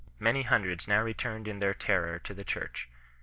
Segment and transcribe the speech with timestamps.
[0.17, 2.89] Many hundreds now returned in their terror to the Church.